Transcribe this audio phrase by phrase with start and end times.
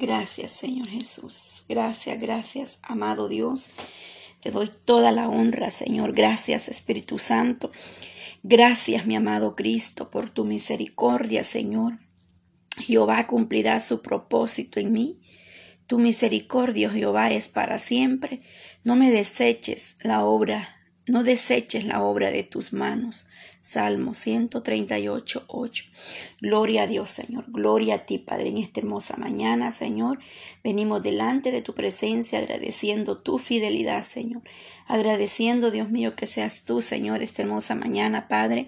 [0.00, 1.66] Gracias, Señor Jesús.
[1.68, 3.68] Gracias, gracias, amado Dios.
[4.40, 6.14] Te doy toda la honra, Señor.
[6.14, 7.70] Gracias, Espíritu Santo.
[8.42, 11.98] Gracias, mi amado Cristo, por tu misericordia, Señor.
[12.78, 15.20] Jehová cumplirá su propósito en mí.
[15.86, 18.40] Tu misericordia, Jehová, es para siempre.
[18.82, 23.26] No me deseches la obra, no deseches la obra de tus manos.
[23.62, 25.84] Salmo 138, 8.
[26.40, 27.44] Gloria a Dios, Señor.
[27.48, 30.18] Gloria a ti, Padre, en esta hermosa mañana, Señor.
[30.64, 34.42] Venimos delante de tu presencia agradeciendo tu fidelidad, Señor.
[34.86, 38.66] Agradeciendo, Dios mío, que seas tú, Señor, esta hermosa mañana, Padre.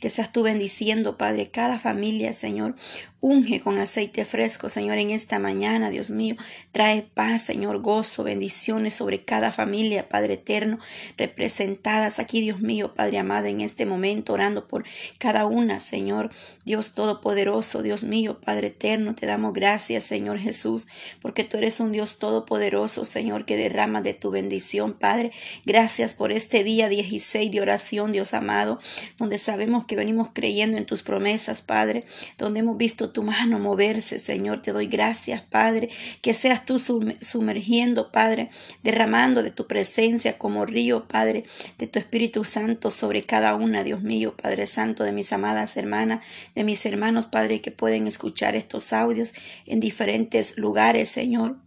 [0.00, 2.76] Que seas tú bendiciendo, Padre, cada familia, Señor.
[3.20, 6.36] Unge con aceite fresco, Señor, en esta mañana, Dios mío.
[6.72, 10.78] Trae paz, Señor, gozo, bendiciones sobre cada familia, Padre eterno,
[11.16, 14.84] representadas aquí, Dios mío, Padre amado, en este momento, orando por
[15.18, 16.30] cada una, Señor.
[16.64, 20.86] Dios Todopoderoso, Dios mío, Padre eterno, te damos gracias, Señor Jesús,
[21.20, 25.32] porque tú eres un Dios Todopoderoso, Señor, que derrama de tu bendición, Padre.
[25.64, 28.80] Gracias por este día 16 de oración, Dios amado,
[29.18, 32.04] donde sabemos que venimos creyendo en tus promesas, Padre,
[32.38, 34.62] donde hemos visto tu mano moverse, Señor.
[34.62, 35.88] Te doy gracias, Padre,
[36.22, 38.50] que seas tú sumergiendo, Padre,
[38.82, 41.44] derramando de tu presencia como río, Padre,
[41.78, 46.24] de tu Espíritu Santo sobre cada una, Dios mío, Padre Santo, de mis amadas hermanas,
[46.54, 49.34] de mis hermanos, Padre, que pueden escuchar estos audios
[49.66, 51.58] en diferentes lugares, Señor.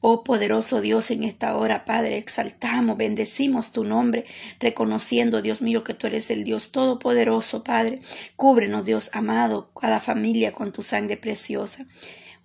[0.00, 4.24] Oh poderoso Dios, en esta hora, Padre, exaltamos, bendecimos tu nombre,
[4.58, 8.00] reconociendo, Dios mío, que tú eres el Dios todopoderoso, Padre.
[8.34, 11.86] Cúbrenos, Dios amado, cada familia con tu sangre preciosa.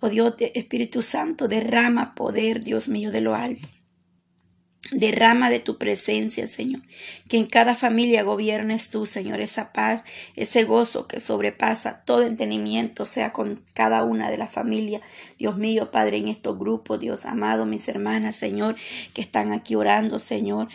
[0.00, 3.68] Oh Dios, Espíritu Santo, derrama poder, Dios mío, de lo alto.
[4.92, 6.82] Derrama de tu presencia, Señor.
[7.28, 13.04] Que en cada familia gobiernes tú, Señor, esa paz, ese gozo que sobrepasa todo entendimiento,
[13.04, 15.02] sea con cada una de las familias.
[15.36, 18.76] Dios mío, Padre, en estos grupos, Dios amado, mis hermanas, Señor,
[19.12, 20.68] que están aquí orando, Señor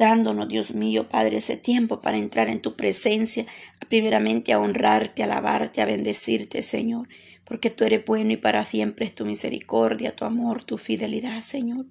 [0.00, 3.44] dándonos, Dios mío, Padre, ese tiempo para entrar en tu presencia,
[3.90, 7.06] primeramente a honrarte, a alabarte, a bendecirte, Señor,
[7.44, 11.84] porque tú eres bueno y para siempre es tu misericordia, tu amor, tu fidelidad, Señor.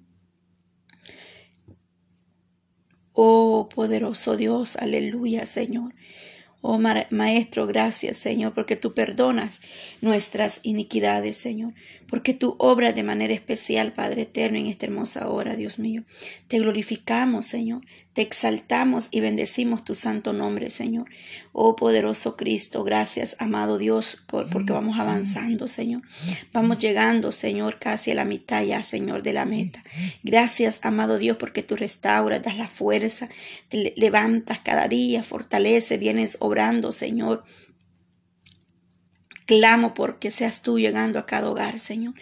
[3.12, 5.94] Oh poderoso Dios, aleluya Señor.
[6.62, 9.62] Oh Maestro, gracias Señor, porque tú perdonas
[10.00, 11.72] nuestras iniquidades, Señor,
[12.10, 16.02] porque tú obras de manera especial, Padre eterno, en esta hermosa hora, Dios mío.
[16.48, 17.82] Te glorificamos, Señor,
[18.12, 21.08] te exaltamos y bendecimos tu santo nombre, Señor.
[21.52, 26.02] Oh poderoso Cristo, gracias, amado Dios, por, porque vamos avanzando, Señor.
[26.52, 29.80] Vamos llegando, Señor, casi a la mitad ya, Señor, de la meta.
[30.24, 33.28] Gracias, amado Dios, porque tú restauras, das la fuerza,
[33.68, 37.44] te levantas cada día, fortalece, vienes obrando, Señor.
[39.50, 42.14] Clamo porque seas tú llegando a cada hogar, Señor.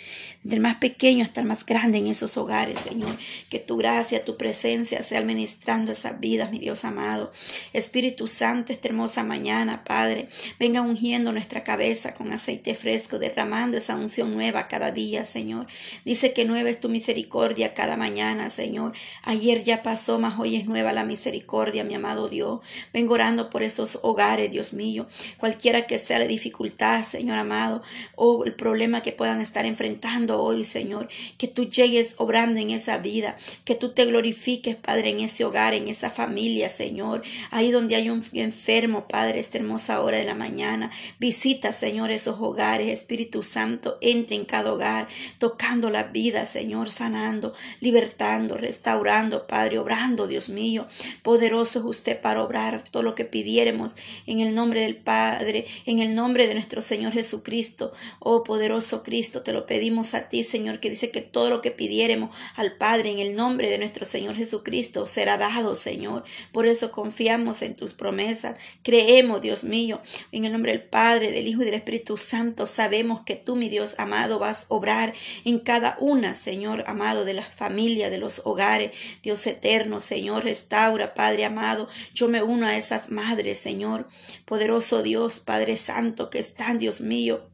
[0.42, 3.14] Desde el más pequeño hasta el más grande en esos hogares, Señor.
[3.50, 7.30] Que tu gracia, tu presencia sea administrando esas vidas, mi Dios amado.
[7.74, 10.28] Espíritu Santo, esta hermosa mañana, Padre,
[10.58, 15.66] venga ungiendo nuestra cabeza con aceite fresco, derramando esa unción nueva cada día, Señor.
[16.06, 18.94] Dice que nueva es tu misericordia cada mañana, Señor.
[19.22, 22.60] Ayer ya pasó, mas hoy es nueva la misericordia, mi amado Dios.
[22.94, 25.06] Vengo orando por esos hogares, Dios mío.
[25.36, 27.82] Cualquiera que sea la dificultad, Señor amado,
[28.14, 31.08] o el problema que puedan estar enfrentando hoy, Señor.
[31.36, 35.74] Que tú llegues obrando en esa vida, que tú te glorifiques, Padre, en ese hogar,
[35.74, 37.22] en esa familia, Señor.
[37.50, 40.90] Ahí donde hay un enfermo, Padre, esta hermosa hora de la mañana.
[41.18, 42.88] Visita, Señor, esos hogares.
[43.08, 45.08] Espíritu Santo, entre en cada hogar,
[45.38, 50.86] tocando la vida, Señor, sanando, libertando, restaurando, Padre, obrando, Dios mío.
[51.22, 53.94] Poderoso es usted para obrar todo lo que pidiéramos
[54.26, 57.92] en el nombre del Padre, en el nombre de nuestro Señor Jesucristo.
[58.18, 61.70] Oh poderoso Cristo, te lo pedimos a ti, Señor, que dice que todo lo que
[61.70, 66.24] pidiéremos al Padre en el nombre de nuestro Señor Jesucristo será dado, Señor.
[66.52, 68.58] Por eso confiamos en tus promesas.
[68.82, 70.00] Creemos, Dios mío,
[70.32, 72.66] en el nombre del Padre, del Hijo y del Espíritu Santo.
[72.66, 75.14] Sabemos que tú, mi Dios amado, vas a obrar
[75.44, 78.90] en cada una, Señor amado, de las familias, de los hogares.
[79.22, 81.88] Dios eterno, Señor, restaura, Padre amado.
[82.14, 84.08] Yo me uno a esas madres, Señor.
[84.44, 87.50] Poderoso Dios, Padre Santo, que están, Dios mío,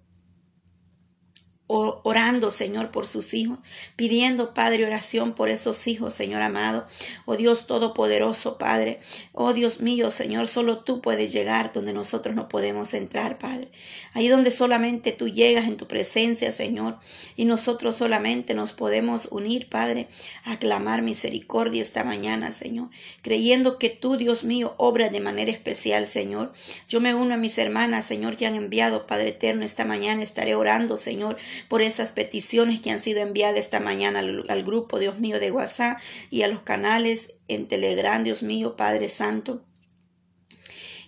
[1.66, 3.58] orando, Señor, por sus hijos,
[3.96, 6.86] pidiendo, Padre, oración por esos hijos, Señor amado.
[7.24, 9.00] Oh Dios Todopoderoso, Padre.
[9.32, 13.68] Oh Dios mío, Señor, solo tú puedes llegar donde nosotros no podemos entrar, Padre.
[14.12, 16.98] Ahí donde solamente tú llegas en tu presencia, Señor,
[17.34, 20.08] y nosotros solamente nos podemos unir, Padre,
[20.44, 22.90] a clamar misericordia esta mañana, Señor,
[23.22, 26.52] creyendo que tú, Dios mío, obras de manera especial, Señor.
[26.88, 30.54] Yo me uno a mis hermanas, Señor, que han enviado, Padre eterno, esta mañana estaré
[30.54, 35.40] orando, Señor, por esas peticiones que han sido enviadas esta mañana al, grupo, Dios mío,
[35.40, 35.98] de WhatsApp
[36.30, 39.62] y a los canales en Telegram, Dios mío, Padre Santo.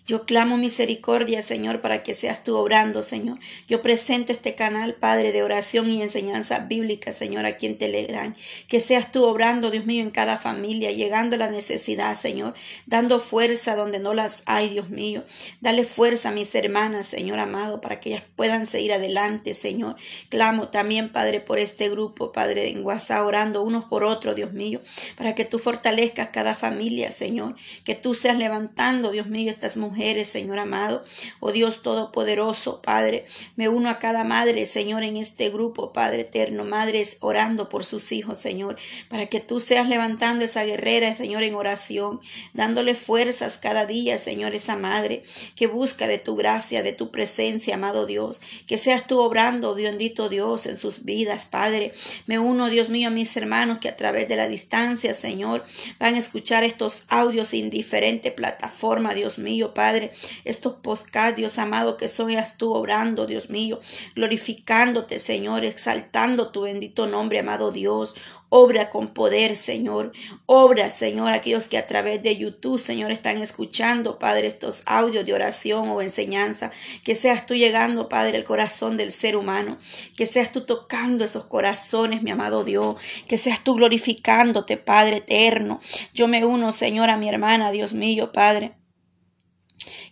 [0.07, 3.41] Yo clamo misericordia, Señor, para que seas tú obrando, Señor.
[3.67, 8.33] Yo presento este canal, Padre, de oración y enseñanza bíblica, Señor, aquí en Telegram.
[8.69, 12.55] Que seas tú obrando, Dios mío, en cada familia, llegando a la necesidad, Señor,
[12.87, 15.25] dando fuerza donde no las hay, Dios mío.
[15.61, 19.97] Dale fuerza a mis hermanas, Señor amado, para que ellas puedan seguir adelante, Señor.
[20.29, 24.81] Clamo también, Padre, por este grupo, Padre, en WhatsApp, orando unos por otros, Dios mío,
[25.17, 27.57] para que tú fortalezcas cada familia, Señor.
[27.83, 31.05] Que tú seas levantando, Dios mío, estas mujeres Señor amado.
[31.41, 33.25] Oh Dios Todopoderoso, Padre,
[33.57, 38.13] me uno a cada madre, Señor, en este grupo, Padre eterno, madres orando por sus
[38.13, 38.77] hijos, Señor,
[39.09, 42.21] para que tú seas levantando esa guerrera, Señor, en oración,
[42.53, 45.23] dándole fuerzas cada día, Señor, esa madre
[45.55, 49.97] que busca de tu gracia, de tu presencia, amado Dios, que seas tú obrando, Dios
[49.97, 51.93] bendito Dios, en sus vidas, Padre.
[52.27, 55.65] Me uno, Dios mío, a mis hermanos que a través de la distancia, Señor,
[55.99, 60.11] van a escuchar estos audios en diferente plataforma, Dios mío, Padre Padre,
[60.45, 63.79] estos podcasts, Dios amado, que soyas tú obrando, Dios mío,
[64.17, 68.17] glorificándote, Señor, exaltando tu bendito nombre, amado Dios.
[68.49, 70.13] Obra con poder, Señor.
[70.47, 75.35] Obra, Señor, aquellos que a través de YouTube, Señor, están escuchando, Padre, estos audios de
[75.35, 76.73] oración o enseñanza.
[77.05, 79.79] Que seas tú llegando, Padre, el corazón del ser humano.
[80.17, 82.97] Que seas tú tocando esos corazones, mi amado Dios.
[83.29, 85.81] Que seas tú glorificándote, Padre eterno.
[86.13, 88.75] Yo me uno, Señor, a mi hermana, Dios mío, Padre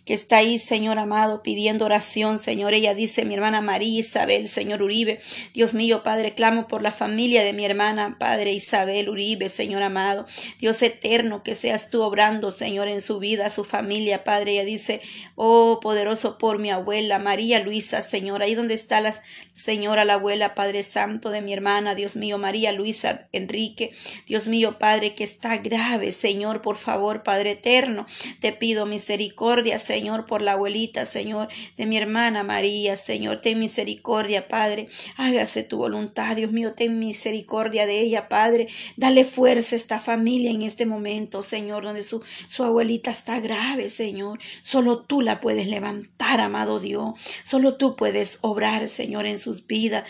[0.05, 2.75] que está ahí, Señor amado, pidiendo oración, Señor.
[2.75, 5.19] Ella dice, mi hermana María Isabel, Señor Uribe.
[5.53, 10.27] Dios mío, Padre, clamo por la familia de mi hermana, Padre Isabel Uribe, Señor amado.
[10.59, 14.51] Dios eterno, que seas tú obrando, Señor, en su vida, su familia, Padre.
[14.51, 15.01] Ella dice,
[15.33, 18.43] oh, poderoso por mi abuela, María Luisa, Señor.
[18.43, 19.19] Ahí donde está la
[19.53, 23.91] señora, la abuela, Padre Santo de mi hermana, Dios mío, María Luisa Enrique.
[24.27, 28.05] Dios mío, Padre, que está grave, Señor, por favor, Padre eterno.
[28.39, 31.47] Te pido misericordia, Señor Señor, por la abuelita, Señor,
[31.77, 34.89] de mi hermana María, Señor, ten misericordia, Padre.
[35.15, 38.67] Hágase tu voluntad, Dios mío, ten misericordia de ella, Padre.
[38.97, 43.87] Dale fuerza a esta familia en este momento, Señor, donde su, su abuelita está grave,
[43.87, 44.39] Señor.
[44.63, 47.13] Solo tú la puedes levantar, amado Dios.
[47.45, 50.03] Solo tú puedes obrar, Señor, en sus vidas.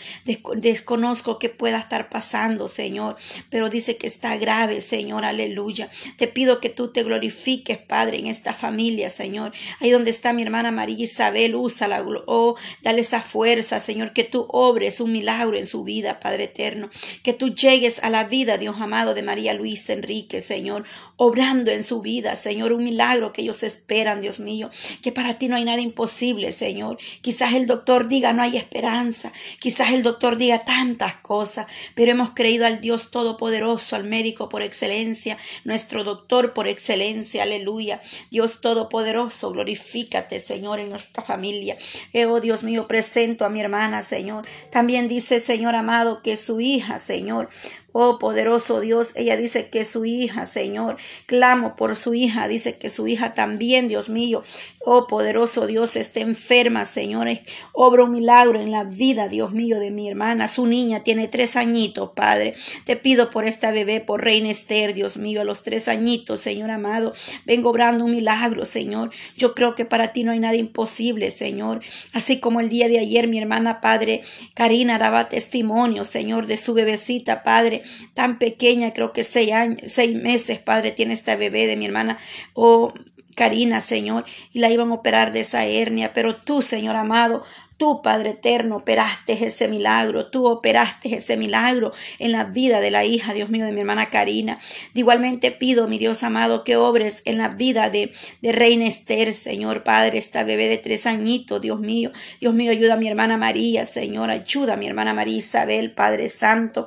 [0.56, 3.18] Desconozco que pueda estar pasando, Señor,
[3.50, 5.88] pero dice que está grave, Señor, aleluya.
[6.16, 9.52] Te pido que tú te glorifiques, Padre, en esta familia, Señor.
[9.80, 14.46] Ahí donde está mi hermana María Isabel, úsala, oh, dale esa fuerza, Señor, que tú
[14.48, 16.88] obres un milagro en su vida, Padre eterno,
[17.22, 20.84] que tú llegues a la vida, Dios amado, de María Luisa Enrique, Señor,
[21.16, 24.70] obrando en su vida, Señor, un milagro que ellos esperan, Dios mío,
[25.02, 26.98] que para ti no hay nada imposible, Señor.
[27.20, 32.30] Quizás el doctor diga no hay esperanza, quizás el doctor diga tantas cosas, pero hemos
[32.30, 38.00] creído al Dios Todopoderoso, al médico por excelencia, nuestro doctor por excelencia, aleluya,
[38.30, 41.76] Dios Todopoderoso, glorifícate, Señor, en nuestra familia.
[42.12, 44.46] Eh, oh Dios mío, presento a mi hermana, Señor.
[44.70, 47.48] También dice, Señor amado, que su hija, Señor,
[47.98, 52.90] Oh poderoso Dios, ella dice que su hija, Señor, clamo por su hija, dice que
[52.90, 54.42] su hija también, Dios mío,
[54.84, 57.26] oh poderoso Dios, está enferma, Señor,
[57.72, 61.56] obra un milagro en la vida, Dios mío, de mi hermana, su niña tiene tres
[61.56, 62.54] añitos, Padre,
[62.84, 66.70] te pido por esta bebé, por Reina Esther, Dios mío, a los tres añitos, Señor
[66.70, 67.14] amado,
[67.46, 71.80] vengo obrando un milagro, Señor, yo creo que para ti no hay nada imposible, Señor,
[72.12, 74.20] así como el día de ayer mi hermana, Padre,
[74.52, 77.82] Karina daba testimonio, Señor, de su bebecita, Padre,
[78.14, 82.18] tan pequeña, creo que seis, años, seis meses, Padre, tiene esta bebé de mi hermana.
[82.54, 82.92] Oh,
[83.34, 87.44] Karina, Señor, y la iban a operar de esa hernia, pero tú, Señor amado,
[87.78, 93.04] Tú, Padre Eterno, operaste ese milagro, tú operaste ese milagro en la vida de la
[93.04, 94.58] hija, Dios mío, de mi hermana Karina.
[94.94, 99.84] Igualmente pido, mi Dios amado, que obres en la vida de, de Reina Esther, Señor
[99.84, 102.12] Padre, esta bebé de tres añitos, Dios mío.
[102.40, 106.30] Dios mío, ayuda a mi hermana María, Señor, ayuda a mi hermana María Isabel, Padre
[106.30, 106.86] Santo.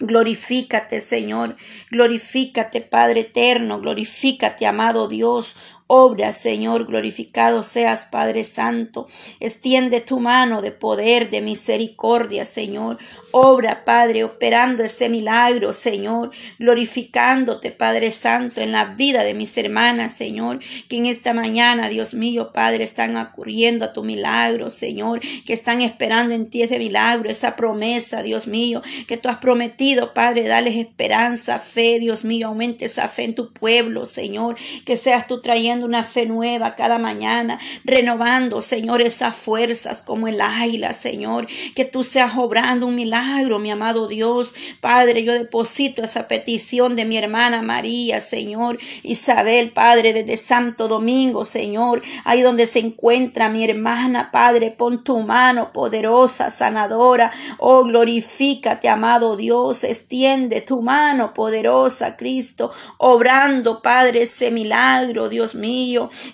[0.00, 1.56] Glorifícate, Señor.
[1.90, 3.80] Glorifícate, Padre eterno.
[3.80, 5.56] Glorifícate, amado Dios.
[5.94, 9.06] Obra, Señor, glorificado seas, Padre Santo.
[9.40, 12.96] Extiende tu mano de poder, de misericordia, Señor.
[13.30, 16.30] Obra, Padre, operando ese milagro, Señor.
[16.58, 20.60] Glorificándote, Padre Santo, en la vida de mis hermanas, Señor.
[20.88, 25.20] Que en esta mañana, Dios mío, Padre, están ocurriendo a tu milagro, Señor.
[25.44, 30.14] Que están esperando en ti ese milagro, esa promesa, Dios mío, que tú has prometido,
[30.14, 30.48] Padre.
[30.48, 32.46] Dales esperanza, fe, Dios mío.
[32.46, 34.56] Aumente esa fe en tu pueblo, Señor.
[34.86, 40.40] Que seas tú trayendo una fe nueva cada mañana, renovando, Señor, esas fuerzas como el
[40.40, 44.54] águila, Señor, que tú seas obrando un milagro, mi amado Dios.
[44.80, 51.44] Padre, yo deposito esa petición de mi hermana María, Señor, Isabel, Padre, desde Santo Domingo,
[51.44, 58.88] Señor, ahí donde se encuentra mi hermana, Padre, pon tu mano poderosa, sanadora, oh, glorifícate,
[58.88, 65.71] amado Dios, extiende tu mano poderosa, Cristo, obrando, Padre, ese milagro, Dios mío,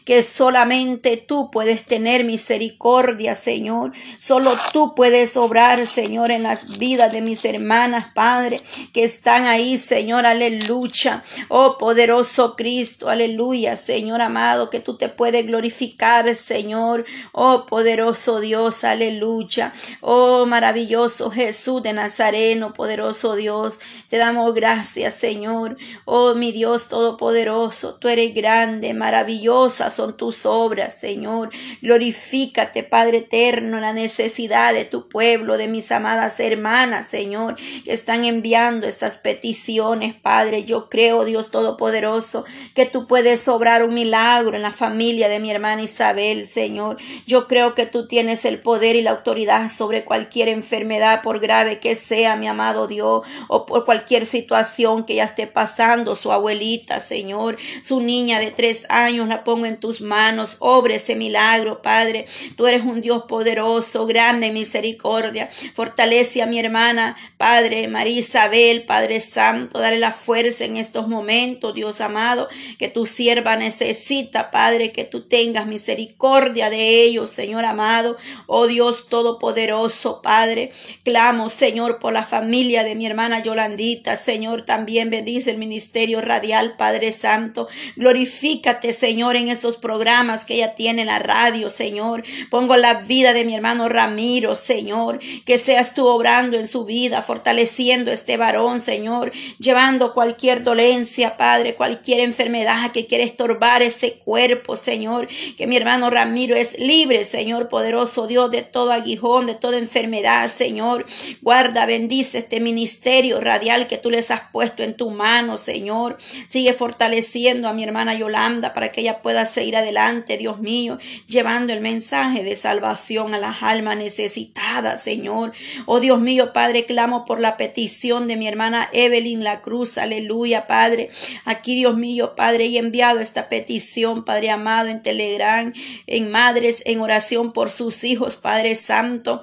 [0.05, 3.93] que solamente tú puedes tener misericordia, Señor.
[4.19, 8.61] Solo tú puedes obrar, Señor, en las vidas de mis hermanas, Padre,
[8.93, 11.23] que están ahí, Señor, aleluya.
[11.49, 17.05] Oh, poderoso Cristo, aleluya, Señor amado, que tú te puedes glorificar, Señor.
[17.33, 19.73] Oh, poderoso Dios, aleluya.
[20.01, 23.79] Oh, maravilloso Jesús de Nazareno, poderoso Dios.
[24.09, 25.77] Te damos gracias, Señor.
[26.05, 31.51] Oh, mi Dios todopoderoso, tú eres grande, maravillosas son tus obras, Señor.
[31.83, 38.25] Glorifícate, Padre eterno, la necesidad de tu pueblo, de mis amadas hermanas, Señor, que están
[38.25, 40.65] enviando estas peticiones, Padre.
[40.65, 42.45] Yo creo, Dios todopoderoso,
[42.75, 46.99] que tú puedes obrar un milagro en la familia de mi hermana Isabel, Señor.
[47.27, 51.81] Yo creo que tú tienes el poder y la autoridad sobre cualquier enfermedad, por grave
[51.81, 57.01] que sea, mi amado Dios, o por cualquier situación que ella esté pasando, su abuelita,
[57.01, 62.27] Señor, su niña de tres años, la pongo en tus manos, obre ese milagro, Padre.
[62.57, 65.49] Tú eres un Dios poderoso, grande en misericordia.
[65.75, 71.75] Fortalece a mi hermana, Padre, María Isabel, Padre Santo, dale la fuerza en estos momentos,
[71.75, 72.49] Dios amado,
[72.79, 78.17] que tu sierva necesita, Padre, que tú tengas misericordia de ellos, Señor amado.
[78.47, 80.71] Oh Dios Todopoderoso, Padre,
[81.05, 86.77] clamo, Señor, por la familia de mi hermana Yolandita, Señor, también bendice el ministerio radial,
[86.77, 87.69] Padre Santo.
[87.97, 92.25] Glorifícate, Señor, en estos programas que ella tiene en la radio, Señor.
[92.51, 97.23] Pongo la vida de mi hermano Ramiro, Señor, que seas tú obrando en su vida,
[97.23, 104.77] fortaleciendo este varón, Señor, llevando cualquier dolencia, Padre, cualquier enfermedad que quiere estorbar ese cuerpo,
[104.77, 109.79] Señor, que mi hermano Ramiro es libre, Señor, poderoso Dios, de todo aguijón, de toda
[109.79, 111.07] enfermedad, Señor.
[111.41, 116.17] Guarda, bendice este ministerio radial que tú les has puesto en tu mano, Señor.
[116.49, 121.73] Sigue fortaleciendo a mi hermana Yolanda para que ella pueda seguir adelante, Dios mío, llevando
[121.73, 125.53] el mensaje de salvación a las almas necesitadas, Señor.
[125.87, 130.67] Oh Dios mío, Padre, clamo por la petición de mi hermana Evelyn La Cruz, aleluya,
[130.67, 131.11] Padre.
[131.45, 135.73] Aquí, Dios mío, Padre, he enviado esta petición, Padre amado, en Telegram,
[136.07, 139.43] en Madres, en oración por sus hijos, Padre Santo.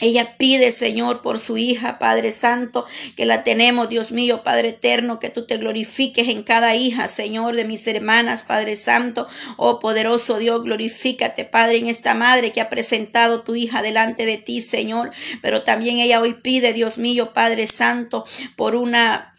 [0.00, 5.20] Ella pide, Señor, por su hija, Padre Santo, que la tenemos, Dios mío, Padre Eterno,
[5.20, 9.28] que tú te glorifiques en cada hija, Señor, de mis hermanas, Padre Santo.
[9.56, 14.38] Oh poderoso Dios, glorifícate, Padre, en esta madre que ha presentado tu hija delante de
[14.38, 15.10] ti, Señor.
[15.42, 18.24] Pero también ella hoy pide, Dios mío, Padre Santo,
[18.56, 19.29] por una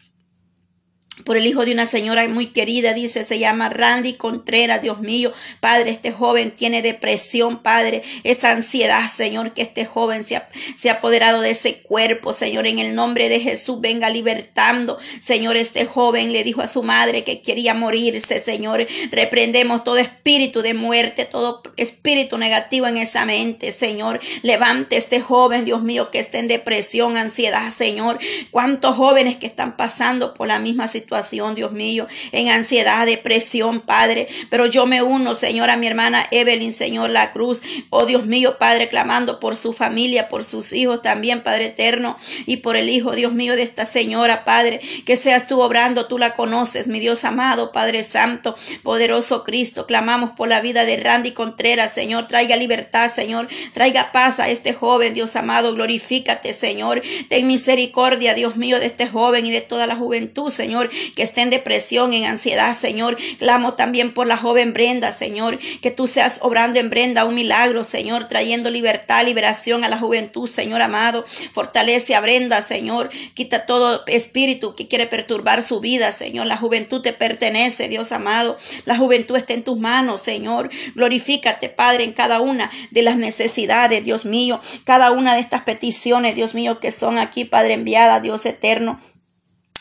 [1.24, 5.32] por el hijo de una señora muy querida, dice, se llama Randy Contreras, Dios mío,
[5.60, 10.90] Padre, este joven tiene depresión, Padre, esa ansiedad, Señor, que este joven se ha, se
[10.90, 15.86] ha apoderado de ese cuerpo, Señor, en el nombre de Jesús, venga libertando, Señor, este
[15.86, 21.24] joven le dijo a su madre que quería morirse, Señor, reprendemos todo espíritu de muerte,
[21.24, 26.48] todo espíritu negativo en esa mente, Señor, levante este joven, Dios mío, que está en
[26.48, 28.18] depresión, ansiedad, Señor,
[28.50, 31.11] cuántos jóvenes que están pasando por la misma situación,
[31.54, 34.28] Dios mío, en ansiedad, depresión, Padre.
[34.50, 37.62] Pero yo me uno, Señor, a mi hermana Evelyn, Señor, la cruz.
[37.90, 42.16] Oh Dios mío, Padre, clamando por su familia, por sus hijos también, Padre eterno,
[42.46, 46.18] y por el hijo, Dios mío, de esta señora, Padre, que seas tú obrando, tú
[46.18, 49.86] la conoces, mi Dios amado, Padre Santo, poderoso Cristo.
[49.86, 54.72] Clamamos por la vida de Randy Contreras, Señor, traiga libertad, Señor, traiga paz a este
[54.72, 57.02] joven, Dios amado, glorifícate, Señor.
[57.28, 61.42] Ten misericordia, Dios mío, de este joven y de toda la juventud, Señor, que esté
[61.42, 63.16] en depresión, en ansiedad, Señor.
[63.38, 67.84] Clamo también por la joven Brenda, Señor, que tú seas obrando en Brenda un milagro,
[67.84, 71.24] Señor, trayendo libertad, liberación a la juventud, Señor amado.
[71.52, 73.10] Fortalece a Brenda, Señor.
[73.34, 76.46] Quita todo espíritu que quiere perturbar su vida, Señor.
[76.46, 78.56] La juventud te pertenece, Dios amado.
[78.84, 80.70] La juventud está en tus manos, Señor.
[80.94, 84.60] Glorifícate, Padre, en cada una de las necesidades, Dios mío.
[84.84, 89.00] Cada una de estas peticiones, Dios mío, que son aquí, Padre, enviada, Dios eterno.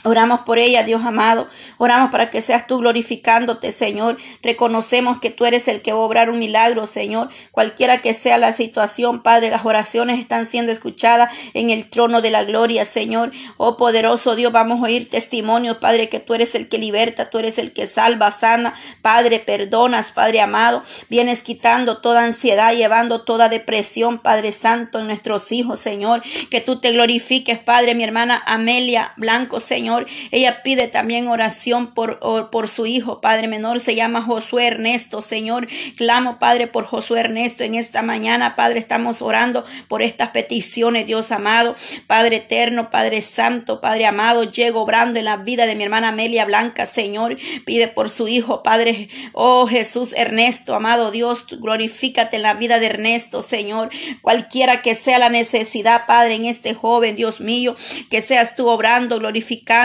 [0.03, 1.47] Oramos por ella, Dios amado.
[1.77, 4.17] Oramos para que seas tú glorificándote, Señor.
[4.41, 7.29] Reconocemos que tú eres el que va a obrar un milagro, Señor.
[7.51, 12.31] Cualquiera que sea la situación, Padre, las oraciones están siendo escuchadas en el trono de
[12.31, 13.31] la gloria, Señor.
[13.57, 17.37] Oh poderoso Dios, vamos a oír testimonios, Padre, que tú eres el que liberta, tú
[17.37, 18.73] eres el que salva, sana.
[19.03, 20.81] Padre, perdonas, Padre amado.
[21.09, 26.23] Vienes quitando toda ansiedad, llevando toda depresión, Padre Santo, en nuestros hijos, Señor.
[26.49, 29.90] Que tú te glorifiques, Padre, mi hermana Amelia Blanco, Señor.
[30.31, 32.19] Ella pide también oración por,
[32.49, 35.67] por su hijo, Padre menor, se llama Josué Ernesto, Señor.
[35.97, 41.31] Clamo, Padre, por Josué Ernesto en esta mañana, Padre, estamos orando por estas peticiones, Dios
[41.31, 41.75] amado,
[42.07, 46.45] Padre eterno, Padre santo, Padre amado, llego obrando en la vida de mi hermana Amelia
[46.45, 47.37] Blanca, Señor.
[47.65, 52.87] Pide por su hijo, Padre, oh Jesús Ernesto, amado Dios, glorifícate en la vida de
[52.87, 53.89] Ernesto, Señor.
[54.21, 57.75] Cualquiera que sea la necesidad, Padre, en este joven, Dios mío,
[58.09, 59.80] que seas tú obrando, glorificando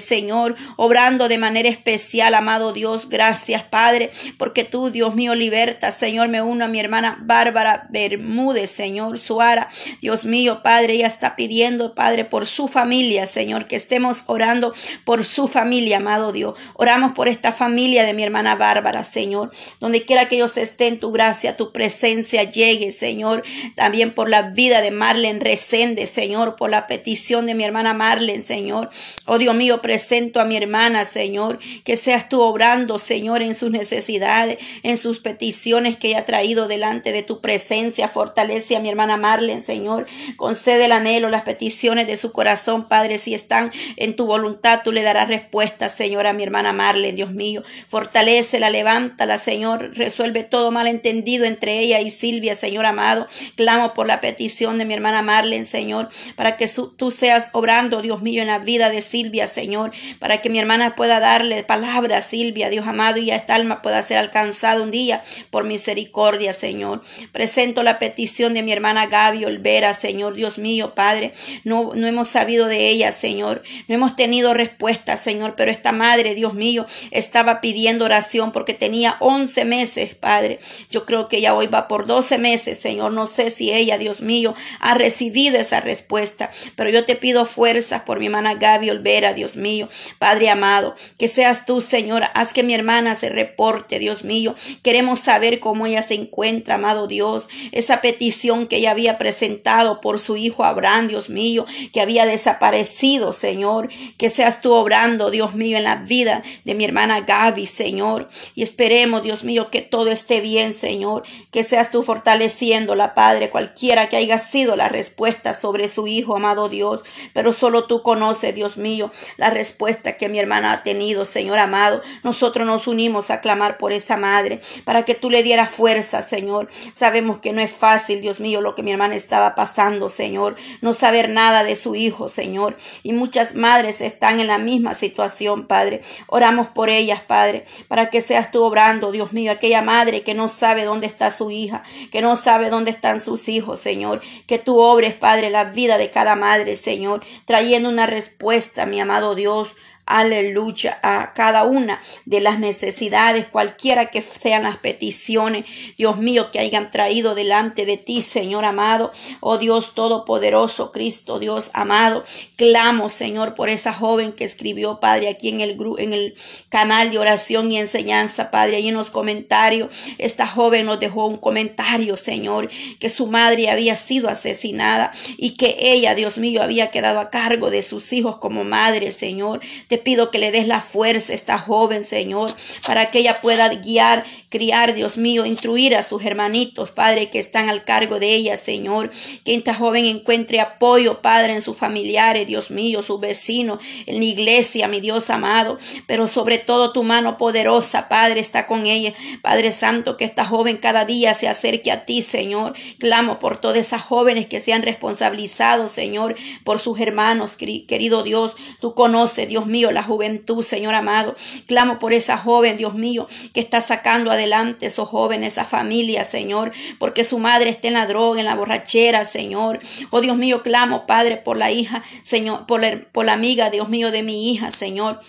[0.00, 3.08] Señor, obrando de manera especial, amado Dios.
[3.08, 5.96] Gracias, Padre, porque tú, Dios mío, libertas.
[5.96, 9.68] Señor, me uno a mi hermana Bárbara Bermúdez, Señor, Suara.
[10.00, 14.74] Dios mío, Padre, ella está pidiendo, Padre, por su familia, Señor, que estemos orando
[15.04, 16.58] por su familia, amado Dios.
[16.74, 19.50] Oramos por esta familia de mi hermana Bárbara, Señor.
[19.80, 23.42] Donde quiera que ellos estén, tu gracia, tu presencia llegue, Señor.
[23.76, 28.42] También por la vida de Marlene Resende, Señor, por la petición de mi hermana Marlene,
[28.42, 28.90] Señor.
[29.34, 33.72] Oh Dios mío, presento a mi hermana, Señor, que seas tú obrando, Señor, en sus
[33.72, 38.06] necesidades, en sus peticiones que ella ha traído delante de tu presencia.
[38.06, 40.06] Fortalece a mi hermana Marlen, Señor.
[40.36, 43.18] Concede el anhelo, las peticiones de su corazón, Padre.
[43.18, 47.32] Si están en tu voluntad, tú le darás respuesta, Señor, a mi hermana Marlen, Dios
[47.32, 47.64] mío.
[47.88, 49.96] Fortalecela, levántala, Señor.
[49.96, 53.26] Resuelve todo malentendido entre ella y Silvia, Señor amado.
[53.56, 58.22] Clamo por la petición de mi hermana Marlen, Señor, para que tú seas obrando, Dios
[58.22, 62.18] mío, en la vida de Silvia Silvia, Señor, para que mi hermana pueda darle palabra
[62.18, 66.52] a Silvia, Dios amado, y a esta alma pueda ser alcanzada un día por misericordia,
[66.52, 67.00] Señor.
[67.32, 71.32] Presento la petición de mi hermana Gaby Olvera, Señor, Dios mío, Padre.
[71.64, 73.62] No, no hemos sabido de ella, Señor.
[73.88, 79.16] No hemos tenido respuesta, Señor, pero esta madre, Dios mío, estaba pidiendo oración porque tenía
[79.20, 80.58] 11 meses, Padre.
[80.90, 83.12] Yo creo que ella hoy va por 12 meses, Señor.
[83.12, 88.02] No sé si ella, Dios mío, ha recibido esa respuesta, pero yo te pido fuerzas
[88.02, 89.88] por mi hermana Gaby Olvera Dios mío.
[90.18, 92.24] Padre amado, que seas tú, Señor.
[92.34, 94.54] Haz que mi hermana se reporte, Dios mío.
[94.82, 97.48] Queremos saber cómo ella se encuentra, amado Dios.
[97.72, 103.32] Esa petición que ella había presentado por su hijo Abraham, Dios mío, que había desaparecido,
[103.32, 103.88] Señor.
[104.18, 108.28] Que seas tú obrando, Dios mío, en la vida de mi hermana Gaby, Señor.
[108.54, 111.22] Y esperemos, Dios mío, que todo esté bien, Señor.
[111.52, 116.68] Que seas tú fortaleciéndola, Padre, cualquiera que haya sido la respuesta sobre su hijo, amado
[116.68, 117.02] Dios.
[117.32, 119.03] Pero solo tú conoces, Dios mío
[119.36, 122.02] la respuesta que mi hermana ha tenido, Señor amado.
[122.22, 126.68] Nosotros nos unimos a clamar por esa madre para que tú le dieras fuerza, Señor.
[126.94, 130.56] Sabemos que no es fácil, Dios mío, lo que mi hermana estaba pasando, Señor.
[130.80, 132.76] No saber nada de su hijo, Señor.
[133.02, 136.00] Y muchas madres están en la misma situación, Padre.
[136.26, 140.48] Oramos por ellas, Padre, para que seas tú obrando, Dios mío, aquella madre que no
[140.48, 144.20] sabe dónde está su hija, que no sabe dónde están sus hijos, Señor.
[144.46, 149.34] Que tú obres, Padre, la vida de cada madre, Señor, trayendo una respuesta, mi amado
[149.34, 149.76] Dios,
[150.06, 155.64] aleluya, a cada una de las necesidades, cualquiera que sean las peticiones,
[155.96, 161.70] Dios mío, que hayan traído delante de ti, Señor amado, oh Dios Todopoderoso, Cristo, Dios
[161.72, 162.24] amado,
[162.56, 166.34] clamo, Señor, por esa joven que escribió, Padre, aquí en el, en el
[166.68, 169.88] canal de oración y enseñanza, Padre, ahí en los comentarios,
[170.18, 172.68] esta joven nos dejó un comentario, Señor,
[173.00, 177.70] que su madre había sido asesinada y que ella, Dios mío, había quedado a cargo
[177.70, 179.60] de sus hijos como madre, Señor.
[179.98, 182.50] Pido que le des la fuerza a esta joven, Señor,
[182.86, 187.68] para que ella pueda guiar criar, Dios mío, instruir a sus hermanitos, Padre, que están
[187.68, 189.10] al cargo de ella, Señor.
[189.44, 194.24] Que esta joven encuentre apoyo, Padre, en sus familiares, Dios mío, sus vecinos, en la
[194.24, 195.76] iglesia, mi Dios amado.
[196.06, 199.12] Pero sobre todo tu mano poderosa, Padre, está con ella.
[199.42, 202.74] Padre Santo, que esta joven cada día se acerque a ti, Señor.
[203.00, 208.54] Clamo por todas esas jóvenes que sean responsabilizados, Señor, por sus hermanos, querido Dios.
[208.80, 211.34] Tú conoces, Dios mío, la juventud, Señor amado.
[211.66, 216.72] Clamo por esa joven, Dios mío, que está sacando adelante esos jóvenes, esa familia, Señor,
[216.98, 219.80] porque su madre está en la droga, en la borrachera, Señor.
[220.10, 223.88] Oh Dios mío, clamo, Padre, por la hija, Señor, por la, por la amiga, Dios
[223.88, 225.20] mío, de mi hija, Señor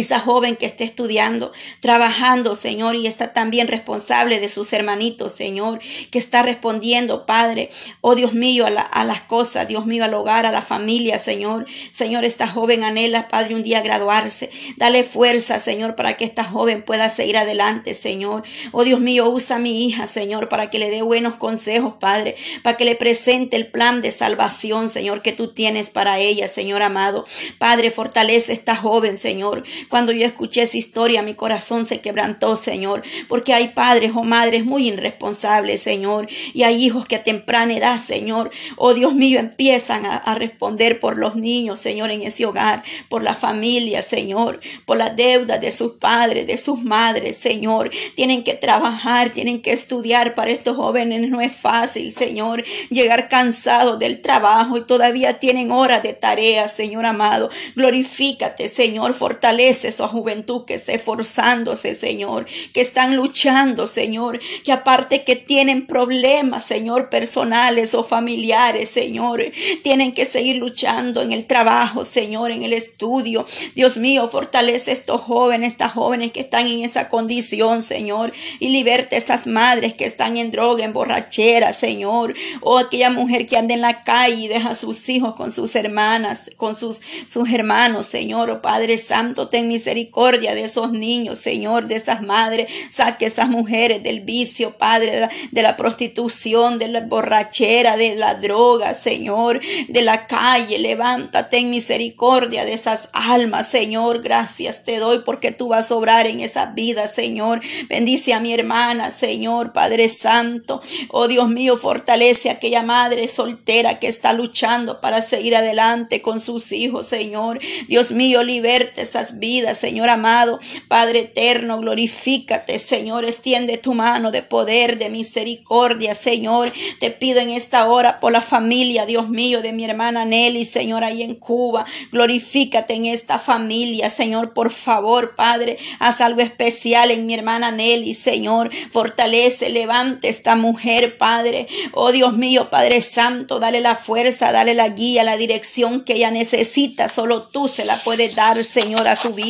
[0.00, 5.80] esa joven que esté estudiando, trabajando, Señor, y está también responsable de sus hermanitos, Señor,
[6.10, 10.52] que está respondiendo, Padre, oh Dios mío, a, las cosas, Dios mío, al hogar, a
[10.52, 11.66] la familia, Señor.
[11.92, 14.50] Señor, esta joven anhela, Padre, un día graduarse.
[14.76, 18.42] Dale fuerza, Señor, para que esta joven pueda seguir adelante, Señor.
[18.72, 22.36] Oh Dios mío, usa a mi hija, Señor, para que le dé buenos consejos, Padre,
[22.62, 26.82] para que le presente el plan de salvación, Señor, que tú tienes para ella, Señor
[26.82, 27.24] amado.
[27.58, 29.64] Padre, fortalece esta joven, Señor.
[29.88, 34.64] Cuando yo escuché esa historia, mi corazón se quebrantó, Señor, porque hay padres o madres
[34.64, 40.06] muy irresponsables, Señor, y hay hijos que a temprana edad, Señor, oh Dios mío, empiezan
[40.06, 45.10] a, responder por los niños, Señor, en ese hogar, por la familia, Señor, por la
[45.10, 47.90] deuda de sus padres, de sus madres, Señor.
[48.16, 50.34] Tienen que trabajar, tienen que estudiar.
[50.34, 56.02] Para estos jóvenes no es fácil, Señor, llegar cansados del trabajo y todavía tienen horas
[56.02, 57.50] de tarea, Señor amado.
[57.76, 65.24] Glorifícate, Señor, fortalece esa juventud que está esforzándose, Señor, que están luchando, Señor, que aparte
[65.24, 69.44] que tienen problemas, Señor, personales o familiares, Señor,
[69.82, 73.44] tienen que seguir luchando en el trabajo, Señor, en el estudio.
[73.74, 78.68] Dios mío, fortalece a estos jóvenes, estas jóvenes que están en esa condición, Señor, y
[78.68, 83.56] liberte a esas madres que están en droga, en borrachera, Señor, o aquella mujer que
[83.56, 87.50] anda en la calle y deja a sus hijos con sus hermanas, con sus, sus
[87.50, 92.68] hermanos, Señor, oh Padre Santo, ten misericordia de esos niños, Señor, de esas madres.
[92.90, 98.94] Saque esas mujeres del vicio, Padre, de la, prostitución, de la borrachera, de la droga,
[98.94, 100.78] Señor, de la calle.
[100.78, 104.22] Levántate en misericordia de esas almas, Señor.
[104.22, 107.60] Gracias te doy porque tú vas a obrar en esa vida, Señor.
[107.88, 110.80] Bendice a mi hermana, Señor, Padre Santo.
[111.08, 116.40] Oh Dios mío, fortalece a aquella madre soltera que está luchando para seguir adelante con
[116.40, 117.58] sus hijos, Señor.
[117.88, 124.98] Dios mío, liberte esas Señor amado, Padre eterno, glorifícate, Señor, extiende tu mano de poder,
[124.98, 126.72] de misericordia, Señor.
[127.00, 131.04] Te pido en esta hora por la familia, Dios mío, de mi hermana Nelly, Señor,
[131.04, 131.84] ahí en Cuba.
[132.12, 138.14] Glorifícate en esta familia, Señor, por favor, Padre, haz algo especial en mi hermana Nelly,
[138.14, 138.70] Señor.
[138.90, 141.66] Fortalece, levante esta mujer, Padre.
[141.92, 146.30] Oh Dios mío, Padre Santo, dale la fuerza, dale la guía, la dirección que ella
[146.30, 147.08] necesita.
[147.08, 149.41] Solo tú se la puedes dar, Señor, a su vida,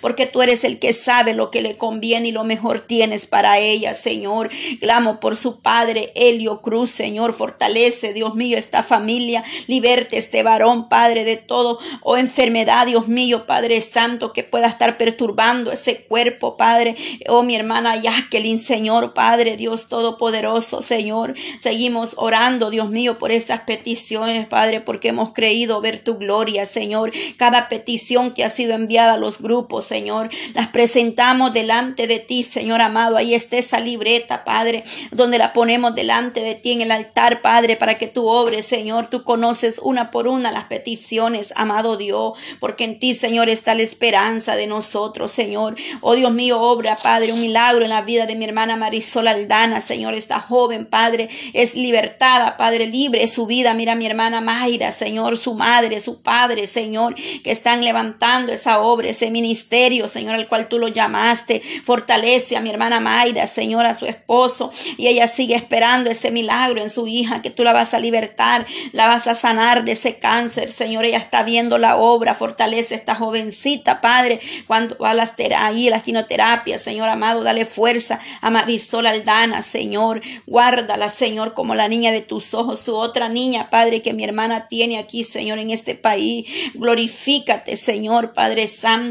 [0.00, 3.58] porque tú eres el que sabe lo que le conviene y lo mejor tienes para
[3.58, 4.50] ella, Señor.
[4.80, 10.88] Clamo por su padre, Helio Cruz, Señor, fortalece, Dios mío, esta familia, liberte este varón,
[10.88, 16.04] Padre, de todo, o oh enfermedad, Dios mío, Padre Santo, que pueda estar perturbando ese
[16.04, 16.96] cuerpo, Padre,
[17.28, 23.62] oh mi hermana Jacqueline, Señor, Padre, Dios Todopoderoso, Señor, seguimos orando, Dios mío, por esas
[23.62, 29.14] peticiones, Padre, porque hemos creído ver tu gloria, Señor, cada petición que ha sido enviada
[29.14, 30.30] a los grupos, Señor.
[30.54, 33.16] Las presentamos delante de ti, Señor amado.
[33.16, 37.76] Ahí está esa libreta, Padre, donde la ponemos delante de ti en el altar, Padre,
[37.76, 39.08] para que tú obres, Señor.
[39.08, 43.82] Tú conoces una por una las peticiones, amado Dios, porque en ti, Señor, está la
[43.82, 45.76] esperanza de nosotros, Señor.
[46.00, 49.80] Oh Dios mío, obra, Padre, un milagro en la vida de mi hermana Marisol Aldana,
[49.80, 50.14] Señor.
[50.14, 53.74] Esta joven, Padre, es libertada, Padre, libre es su vida.
[53.74, 59.08] Mira mi hermana Mayra, Señor, su madre, su padre, Señor, que están levantando esa obra
[59.20, 61.60] ese ministerio, Señor, al cual tú lo llamaste.
[61.84, 64.72] Fortalece a mi hermana Mayra, Señor, a su esposo.
[64.96, 68.66] Y ella sigue esperando ese milagro en su hija, que tú la vas a libertar,
[68.92, 71.04] la vas a sanar de ese cáncer, Señor.
[71.04, 72.34] Ella está viendo la obra.
[72.34, 77.64] Fortalece a esta jovencita, Padre, cuando va a las ahí, las quimioterapias, Señor amado, dale
[77.64, 80.22] fuerza a Marisol Aldana, Señor.
[80.46, 84.68] Guárdala, Señor, como la niña de tus ojos, su otra niña, Padre, que mi hermana
[84.68, 86.46] tiene aquí, Señor, en este país.
[86.74, 89.09] Glorifícate, Señor, Padre Santo.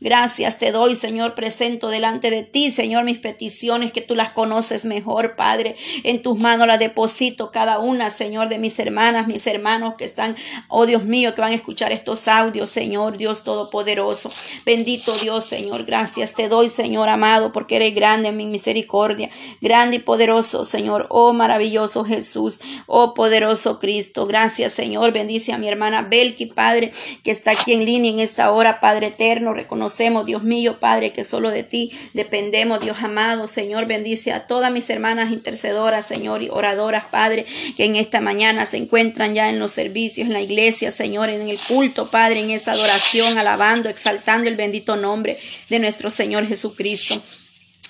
[0.00, 4.84] Gracias te doy, Señor, presento delante de ti, Señor, mis peticiones que tú las conoces
[4.84, 5.76] mejor, Padre.
[6.04, 10.36] En tus manos las deposito cada una, Señor, de mis hermanas, mis hermanos que están,
[10.68, 14.30] oh Dios mío, que van a escuchar estos audios, Señor, Dios Todopoderoso.
[14.64, 19.96] Bendito Dios, Señor, gracias te doy, Señor amado, porque eres grande en mi misericordia, grande
[19.96, 24.26] y poderoso, Señor, oh maravilloso Jesús, oh poderoso Cristo.
[24.26, 26.92] Gracias, Señor, bendice a mi hermana Belki, Padre,
[27.24, 31.24] que está aquí en línea en esta hora, Padre eterno reconocemos, Dios mío, Padre, que
[31.24, 36.48] solo de ti dependemos, Dios amado, Señor, bendice a todas mis hermanas intercedoras, Señor, y
[36.48, 40.90] oradoras, Padre, que en esta mañana se encuentran ya en los servicios, en la iglesia,
[40.90, 45.36] Señor, en el culto, Padre, en esa adoración, alabando, exaltando el bendito nombre
[45.68, 47.20] de nuestro Señor Jesucristo.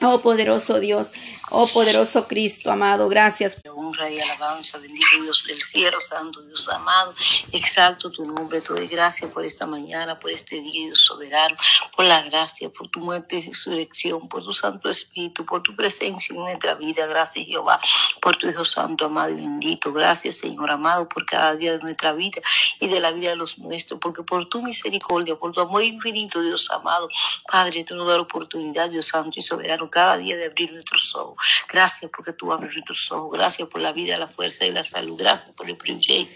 [0.02, 1.12] Oh poderoso Dios,
[1.50, 3.58] oh poderoso Cristo, amado, gracias.
[3.70, 7.12] Honra y alabanza, bendito Dios del cielo, santo Dios amado,
[7.52, 11.54] exalto tu nombre, te doy gracias por esta mañana, por este día, Dios soberano,
[11.94, 16.34] por la gracia, por tu muerte y resurrección, por tu Santo Espíritu, por tu presencia
[16.34, 17.78] en nuestra vida, gracias Jehová,
[18.22, 22.14] por tu Hijo Santo, amado y bendito, gracias Señor amado, por cada día de nuestra
[22.14, 22.40] vida
[22.80, 26.40] y de la vida de los nuestros, porque por tu misericordia, por tu amor infinito,
[26.40, 27.06] Dios amado,
[27.52, 31.14] Padre, tú nos das la oportunidad, Dios Santo y soberano, cada día de abrir nuestros
[31.14, 31.36] ojos.
[31.68, 33.32] Gracias porque tú abres nuestros ojos.
[33.32, 35.16] Gracias por la vida, la fuerza y la salud.
[35.18, 36.28] Gracias por el privilegio,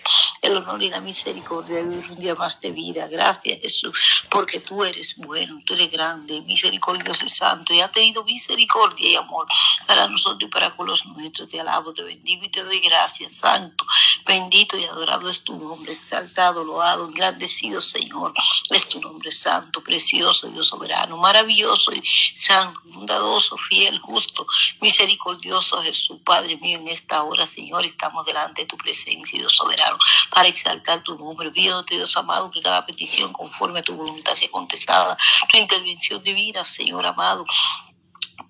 [0.43, 3.07] el honor y la misericordia de vivir un día más de vida.
[3.09, 7.73] Gracias, Jesús, porque tú eres bueno, tú eres grande, misericordioso y santo.
[7.73, 9.47] Y has tenido misericordia y amor
[9.87, 11.49] para nosotros y para con los nuestros.
[11.49, 13.87] Te alabo, te bendigo y te doy gracias, Santo.
[14.27, 18.33] Bendito y adorado es tu nombre, exaltado, loado, engrandecido, Señor.
[18.71, 22.03] Es tu nombre santo, precioso, Dios soberano, maravilloso y
[22.35, 24.47] santo, bondadoso fiel, justo,
[24.81, 29.99] misericordioso Jesús, Padre mío, en esta hora, Señor, estamos delante de tu presencia, Dios soberano,
[30.31, 31.51] para exaltar tu nombre.
[31.51, 35.17] Pidote, Dios amado, que cada petición conforme a tu voluntad sea contestada,
[35.51, 37.45] tu intervención divina, Señor amado,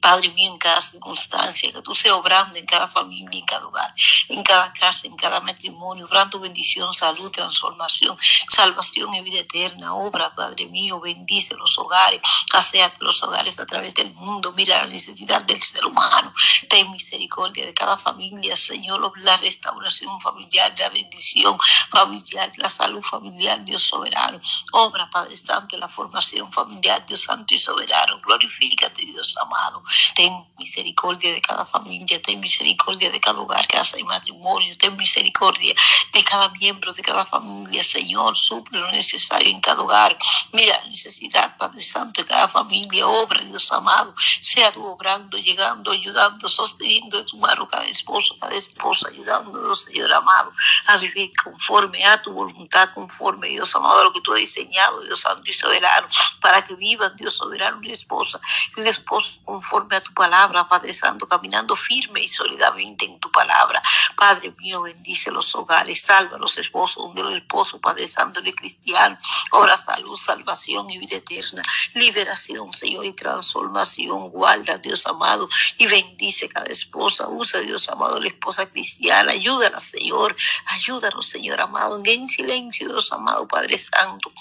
[0.05, 3.95] Padre mío, en cada circunstancia, que tú seas obrando en cada familia, en cada hogar,
[4.29, 8.15] en cada casa, en cada matrimonio, obrando bendición, salud, transformación,
[8.51, 9.95] salvación y vida eterna.
[9.95, 12.21] Obra, Padre mío, bendice los hogares,
[12.53, 14.53] hace los hogares a través del mundo.
[14.53, 16.35] Mira la necesidad del ser humano.
[16.69, 21.59] Ten misericordia de cada familia, Señor, la restauración familiar, la bendición
[21.91, 24.39] familiar, la salud familiar, Dios soberano.
[24.73, 28.21] Obra, Padre Santo, la formación familiar, Dios Santo y soberano.
[28.21, 29.83] Glorifícate, Dios amado.
[30.15, 35.75] Ten misericordia de cada familia, ten misericordia de cada hogar, casa y matrimonio, ten misericordia
[36.13, 40.17] de cada miembro de cada familia, Señor, suple lo necesario en cada hogar.
[40.53, 46.49] Mira necesidad, Padre Santo, de cada familia, obra, Dios amado, sea tú obrando, llegando, ayudando,
[46.49, 50.53] sosteniendo de tu mano cada esposo, cada esposa, ayudándonos, Señor amado,
[50.87, 55.01] a vivir conforme a tu voluntad, conforme, Dios amado, a lo que tú has diseñado,
[55.03, 56.07] Dios Santo y Soberano,
[56.41, 58.41] para que vivan, Dios soberano, una esposa,
[58.77, 63.83] un esposo conforme a tu palabra, Padre Santo, caminando firme y sólidamente en tu palabra.
[64.17, 69.19] Padre mío, bendice los hogares, salva los esposos, de los esposos, Padre Santo, de cristiano.
[69.51, 71.63] Ora salud, salvación y vida eterna.
[71.95, 74.31] Liberación, Señor, y transformación.
[74.31, 77.29] Guarda, Dios amado, y bendice cada esposa.
[77.29, 79.33] Usa, Dios amado, la esposa cristiana.
[79.33, 80.37] Ayúdala, Señor.
[80.67, 82.01] Ayúdanos, Señor amado.
[82.05, 84.33] En silencio, Dios amado, Padre Santo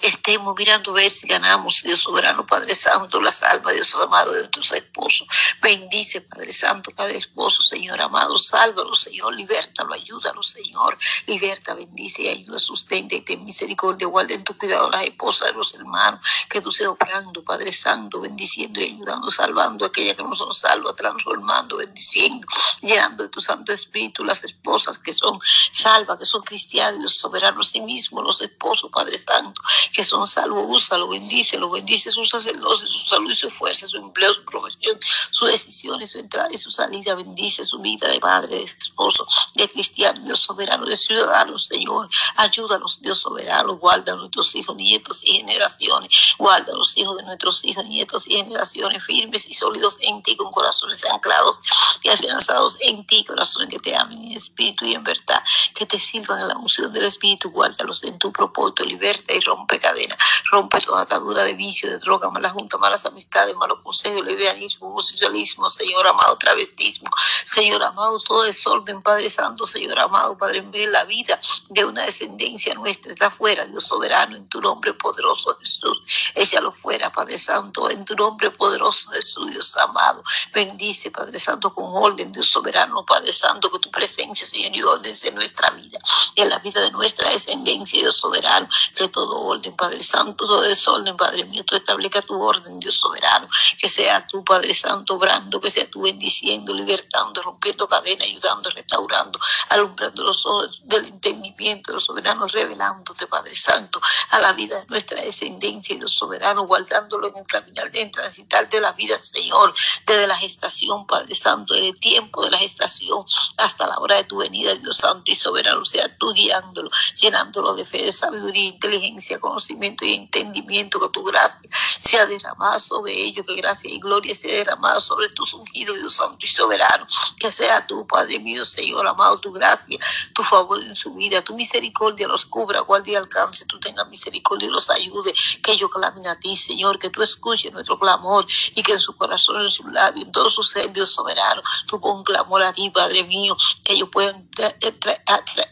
[0.00, 4.72] estemos mirando ver si ganamos, Dios soberano, Padre Santo, la salva, Dios amado, de nuestros
[4.72, 5.28] esposos.
[5.60, 12.28] Bendice, Padre Santo, cada esposo, Señor amado, sálvalo, Señor, libértalo, ayúdalo, Señor, liberta, bendice y
[12.28, 16.60] ayuda, sustenta y ten misericordia, guarda en tu cuidado las esposas de los hermanos, que
[16.60, 20.96] tú seas obrando, Padre Santo, bendiciendo y ayudando, salvando a aquellas que no son salvas,
[20.96, 22.46] transformando, bendiciendo,
[22.82, 25.38] llenando de tu Santo Espíritu las esposas que son
[25.72, 29.59] salvas, que son cristianos, Dios soberano, sí mismo, los esposos, Padre Santo,
[29.92, 34.34] que son salvos, úsalo, bendícelo, bendice su sacerdocio, su salud y su fuerza, su empleo,
[34.34, 34.98] su profesión,
[35.30, 39.68] su decisión, su entrada y su salida, bendice su vida de madre, de esposo, de
[39.70, 45.38] cristiano, Dios soberano, de ciudadano, Señor, ayúdanos, Dios soberano, guarda a nuestros hijos, nietos y
[45.38, 50.22] generaciones, guarda a los hijos de nuestros hijos, nietos y generaciones firmes y sólidos en
[50.22, 51.60] ti, con corazones anclados
[52.02, 55.42] y afianzados en ti, corazones que te amen en espíritu y en verdad,
[55.74, 60.16] que te sirvan en la unción del Espíritu, guárdalos en tu propósito, liberta rompe cadena,
[60.50, 65.68] rompe toda atadura de vicio, de droga, mala junta, malas amistades, malos consejos, levianismo, homosexualismo,
[65.70, 67.08] Señor amado, travestismo,
[67.44, 72.74] Señor amado, todo desorden, Padre Santo, Señor amado, Padre, en la vida de una descendencia
[72.74, 75.98] nuestra está fuera, Dios soberano, en tu nombre poderoso Jesús,
[76.34, 80.22] échalo fuera, Padre Santo, en tu nombre poderoso Jesús, Dios amado,
[80.52, 85.14] bendice, Padre Santo, con orden, Dios soberano, Padre Santo, que tu presencia, Señor, y orden
[85.22, 85.98] en nuestra vida,
[86.36, 91.16] en la vida de nuestra descendencia, Dios soberano, que todo orden, Padre Santo, todo desorden,
[91.16, 95.70] Padre mío, tú establezca tu orden, Dios soberano, que sea tu Padre Santo, obrando, que
[95.70, 99.38] sea tú bendiciendo, libertando, rompiendo cadenas, ayudando, restaurando,
[99.70, 105.20] alumbrando los ojos del entendimiento, los soberanos, revelándote, Padre Santo, a la vida de nuestra
[105.22, 109.74] descendencia y los soberanos, guardándolo en el caminar, en transitar de la vida, Señor,
[110.06, 113.24] desde la gestación, Padre Santo, desde el tiempo de la gestación
[113.56, 117.84] hasta la hora de tu venida, Dios Santo y soberano, sea tú guiándolo, llenándolo de
[117.84, 123.44] fe, de sabiduría, inteligencia, con conocimiento y entendimiento, que tu gracia sea derramada sobre ellos,
[123.46, 127.06] que gracia y gloria sea derramada sobre tus ungidos, Dios Santo y soberano,
[127.38, 129.98] que sea tú, Padre mío, Señor amado, tu gracia,
[130.34, 134.68] tu favor en su vida, tu misericordia los cubra, guarde y alcance, tú tengas misericordia
[134.68, 138.82] y los ayude, que ellos clamen a ti, Señor, que tú escuches nuestro clamor y
[138.82, 142.22] que en su corazón, en su labio, en todo su ser, Dios soberano, tú pon
[142.24, 144.48] clamor a ti, Padre mío, que ellos puedan,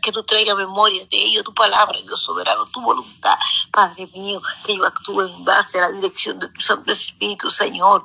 [0.03, 3.38] que tú traigas memorias de ellos, tu palabra, Dios soberano, tu voluntad,
[3.73, 8.05] Padre mío, que ellos actúen en base a la dirección de tu Santo Espíritu, Señor.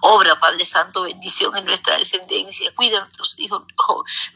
[0.00, 2.74] Obra, Padre Santo, bendición en nuestra descendencia.
[2.74, 3.62] Cuida a nuestros hijos,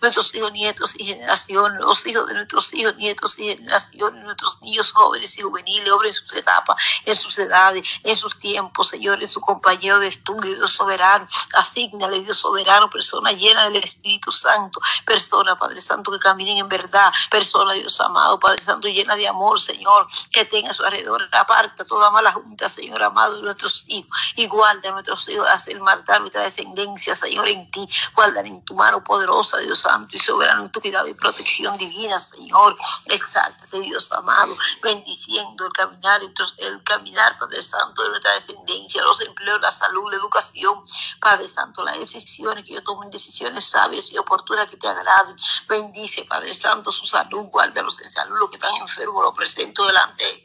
[0.01, 4.93] nuestros hijos, nietos y generaciones, los hijos de nuestros hijos, nietos y generaciones, nuestros niños
[4.93, 5.91] jóvenes y juveniles.
[5.91, 10.09] Obra en sus etapas, en sus edades, en sus tiempos, Señor, en su compañero de
[10.09, 11.27] estudio, Dios soberano.
[11.55, 14.81] Asignale, Dios soberano, persona llena del Espíritu Santo.
[15.05, 17.13] Persona, Padre Santo, que caminen en verdad.
[17.31, 21.29] Persona, Dios amado, Padre Santo, llena de amor, Señor, que tenga a su alrededor.
[21.33, 24.33] Aparta toda mala junta, Señor amado, de nuestros hijos.
[24.37, 27.89] Y guarda nuestros hijos hacer marcar nuestra descendencia, Señor, en ti.
[28.15, 32.19] Guardar en tu mano poderosa, Dios Santo y soberano, en tu cuidado y protección divina,
[32.21, 32.77] Señor.
[33.07, 36.21] Exáltate, Dios amado, bendiciendo el caminar,
[36.59, 40.85] el caminar, Padre Santo, de nuestra descendencia, los empleos, la salud, la educación,
[41.21, 45.37] Padre Santo, las decisiones, que yo tomen decisiones sabias y oportunas que te agraden.
[45.69, 50.25] Bendice, Padre Santo, su salud, guárdalos en salud, los que están enfermos, los presento delante
[50.25, 50.40] de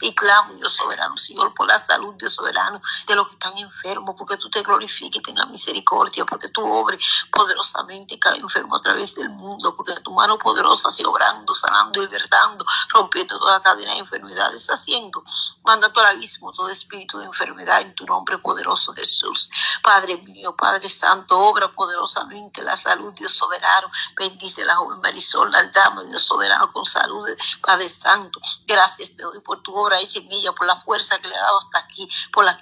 [0.00, 4.14] Y clamo, Dios soberano, Señor, por la salud, Dios soberano, de los que están enfermos,
[4.16, 9.14] porque tú te glorifiques y tengas misericordia, porque tú obres poderosamente cada enfermo a través
[9.14, 14.68] del mundo, porque tu mano poderosa sigue obrando, sanando libertando, rompiendo toda cadena de enfermedades,
[14.68, 15.22] haciendo,
[15.64, 19.50] mandando al abismo todo espíritu de enfermedad en tu nombre poderoso Jesús.
[19.82, 25.62] Padre mío, Padre Santo, obra poderosamente la salud, Dios soberano, bendice la joven Marisol, la
[25.64, 27.26] dama, Dios soberano, con salud,
[27.60, 28.40] Padre Santo.
[28.66, 31.42] Gracias te doy por tu obra hecha en ella, por la fuerza que le ha
[31.42, 32.58] dado hasta aquí, por la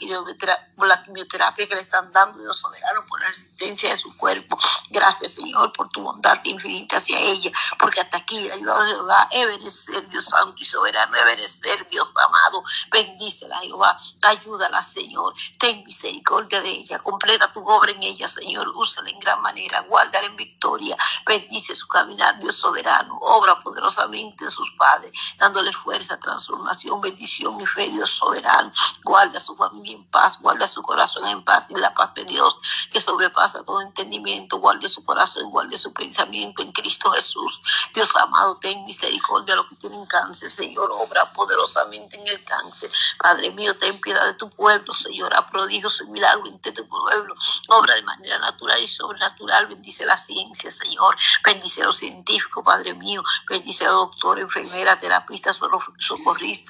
[0.87, 4.59] la quimioterapia que le están dando, Dios soberano, por la resistencia de su cuerpo.
[4.91, 9.29] Gracias, Señor, por tu bondad infinita hacia ella, porque hasta aquí la ayuda de Jehová,
[9.69, 11.17] ser Dios santo y soberano,
[11.47, 12.65] ser Dios amado.
[12.91, 15.35] Bendícela, Jehová, ayúdala, Señor.
[15.59, 18.69] Ten misericordia de ella, completa tu obra en ella, Señor.
[18.75, 20.97] Úsala en gran manera, guárdala en victoria.
[21.27, 23.17] Bendice su caminar, Dios soberano.
[23.21, 28.73] Obra poderosamente en sus padres, dándole fuerza, transformación, bendición y fe, Dios soberano.
[29.05, 32.59] Guarda su familia en paz, guarda su corazón en paz y la paz de Dios
[32.91, 37.63] que sobrepasa todo entendimiento, guarde su corazón, guarde su pensamiento en Cristo Jesús.
[37.95, 42.91] Dios amado, ten misericordia a los que tienen cáncer, Señor, obra poderosamente en el cáncer.
[43.19, 47.35] Padre mío, ten piedad de tu pueblo, Señor, ha prodigios y milagro entre tu pueblo,
[47.69, 52.95] obra de manera natural y sobrenatural, bendice la ciencia, Señor, bendice a los científicos, Padre
[52.95, 55.59] mío, bendice a los doctores, enfermeras, terapistas,
[55.99, 56.62] socorristas,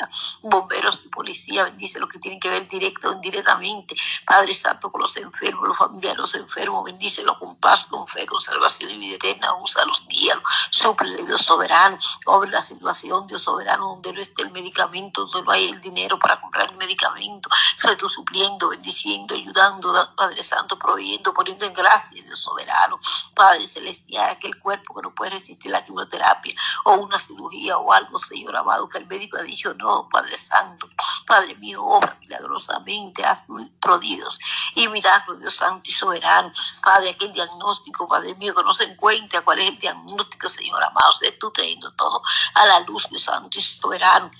[0.42, 3.94] bomberos y policía, bendice lo que tienen que ver directo o indirectamente,
[4.26, 8.40] Padre Santo, con los enfermos, los familiares, los enfermos, bendícelo con paz, con fe, con
[8.40, 10.36] salvación y vida eterna, usa los días,
[10.70, 15.52] suple, Dios soberano, obre la situación, Dios soberano, donde no esté el medicamento, donde no
[15.52, 21.32] hay el dinero para comprar el medicamento, soy tú supliendo, bendiciendo, ayudando, Padre Santo, proveyendo,
[21.32, 22.98] poniendo en gracia, Dios soberano,
[23.34, 28.18] Padre celestial, aquel cuerpo que no puede resistir la quimioterapia o una cirugía o algo,
[28.18, 30.88] Señor amado, que el médico ha dicho, no, Padre Santo,
[31.26, 33.40] Padre mío, obra milagrosamente, haz
[33.80, 34.38] prodigios
[34.74, 36.52] y milagros, Dios Santo y soberano.
[36.82, 41.14] Padre, aquel diagnóstico, Padre mío, que no se encuentra cuál es el diagnóstico, Señor amado,
[41.14, 42.22] sé tú trayendo todo
[42.54, 44.30] a la luz, Dios Santo y soberano.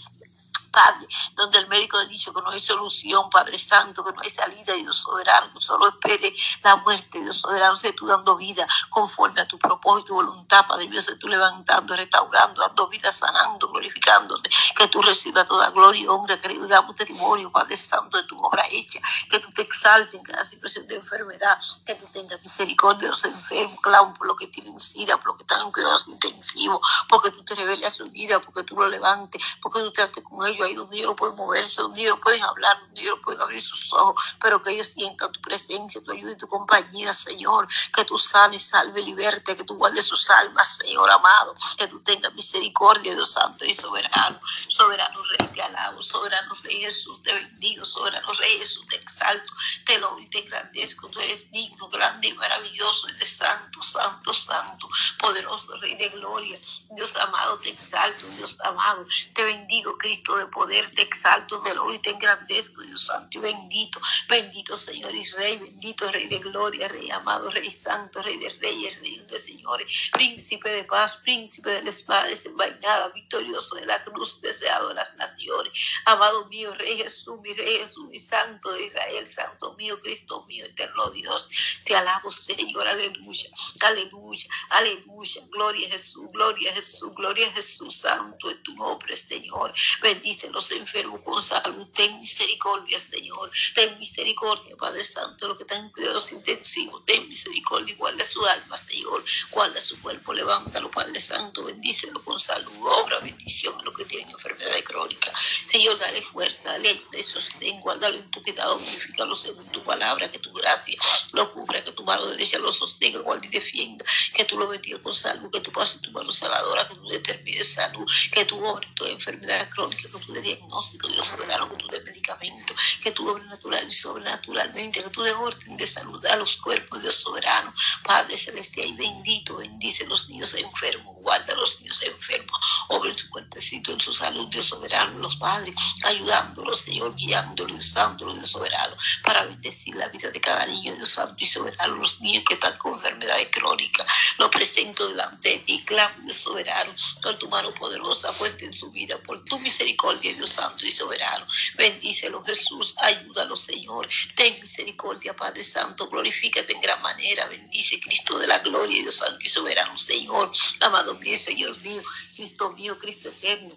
[0.73, 4.31] Padre, donde el médico ha dicho que no hay solución, Padre Santo, que no hay
[4.31, 9.47] salida, Dios soberano, solo espere la muerte, Dios soberano, sé tú dando vida conforme a
[9.47, 14.89] tu propósito y voluntad, Padre mío, sé tú levantando, restaurando, dando vida, sanando, glorificándote, que
[14.89, 19.39] tú recibas toda gloria honra, que damos testimonio, Padre Santo, de tu obra hecha, que
[19.39, 23.79] tú te exaltes en cada situación de enfermedad, que tú tengas misericordia de los enfermos,
[23.81, 27.45] clamo por lo que tienen sida, por lo que están en cuidados intensivos, porque tú
[27.45, 30.75] te reveles a su vida, porque tú lo levantes, porque tú trates con ellos ahí
[30.75, 33.63] donde ellos no pueden moverse, donde ellos no pueden hablar, donde ellos no pueden abrir
[33.63, 38.05] sus ojos, pero que ellos sientan tu presencia, tu ayuda y tu compañía, Señor, que
[38.05, 43.15] tú sanes, salve, liberte, que tú guardes sus almas, Señor amado, que tú tengas misericordia,
[43.15, 48.59] Dios Santo y soberano, soberano Rey, te alabo, soberano Rey Jesús, te bendigo, soberano Rey
[48.59, 49.53] Jesús, te exalto,
[49.87, 54.89] te lo y te engrandezco, tú eres digno, grande y maravilloso, eres santo, santo, santo,
[55.19, 56.59] poderoso Rey de gloria,
[56.91, 61.83] Dios amado, te exalto, Dios amado, te bendigo, Cristo de poder, te exalto, de lo
[62.01, 67.11] te engrandezco, Dios santo y bendito, bendito Señor y Rey, bendito Rey de gloria, Rey
[67.11, 71.91] amado, Rey santo, Rey de reyes, Rey de señores, príncipe de paz, príncipe de la
[71.91, 75.73] espada desenvainada, victorioso de la cruz, deseado de las naciones,
[76.05, 80.67] amado mío, Rey Jesús, mi Rey Jesús, mi santo de Israel, santo mío, Cristo mío,
[80.67, 81.49] eterno Dios,
[81.85, 87.97] te alabo Señor, aleluya, aleluya, aleluya, gloria a Jesús, gloria a Jesús, gloria a Jesús,
[87.97, 94.77] santo es tu nombre, Señor, bendice los enfermos con salud, ten misericordia, Señor, ten misericordia,
[94.77, 99.23] Padre Santo, los que están en cuidados intensivos, ten misericordia, igual de su alma, Señor,
[99.51, 104.31] guarda su cuerpo, levántalo, Padre Santo, bendícelo con salud, obra bendición a los que tienen
[104.31, 105.33] enfermedades crónicas,
[105.71, 110.53] Señor, dale fuerza, dale sostén, guárdalo en tu cuidado, glorifícalo según tu palabra, que tu
[110.53, 110.97] gracia
[111.33, 114.05] lo cubra, que tu mano derecha lo sostenga, guarde y defienda,
[114.35, 117.73] que tú lo bendigas con salud, que tú pases tu mano sanadora, que tú determines
[117.75, 121.87] salud, que tú obres toda enfermedad crónica, que tú de diagnóstico, Dios soberano, que tú
[121.89, 126.37] de medicamento, que tú obres natural y sobrenaturalmente, que tú de orden de salud a
[126.37, 127.73] los cuerpos, Dios soberano,
[128.05, 132.59] Padre celestial y bendito, bendice a los niños enfermos, guarda a los niños enfermos,
[132.89, 135.75] obre tu cuerpecito en su salud, Dios soberano, los padres,
[136.05, 141.37] ayudándolos, Señor, guiándolos, usándolos, Dios soberano, para bendecir la vida de cada niño, Dios santo
[141.39, 144.07] y soberano, los niños que están con enfermedades crónicas,
[144.39, 148.91] lo presento delante de ti, clamo, Dios soberano, por tu mano poderosa puesta en su
[148.91, 151.47] vida, por tu misericordia, Dios santo y soberano,
[151.77, 158.47] bendícelo Jesús, ayúdalo, Señor, ten misericordia, Padre Santo, glorifícate en gran manera, bendice Cristo de
[158.47, 162.03] la gloria, Dios santo y soberano, Señor, amado mío, Señor mío,
[162.37, 163.75] Cristo mío, Cristo eterno.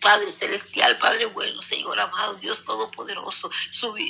[0.00, 3.50] Padre celestial, Padre bueno, Señor amado, Dios todopoderoso,